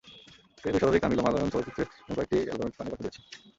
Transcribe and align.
তিনি 0.57 0.71
দুই 0.73 0.81
শতাধিক 0.81 1.01
তামিল 1.03 1.19
ও 1.19 1.25
মালয়ালম 1.25 1.49
চলচ্চিত্রে 1.53 1.83
এবং 2.01 2.13
কয়েকটি 2.17 2.37
অ্যালবামের 2.39 2.75
গানে 2.77 2.89
কণ্ঠ 2.91 3.01
দিয়েছেন। 3.03 3.23